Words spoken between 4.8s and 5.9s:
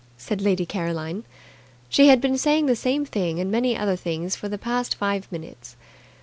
five minutes.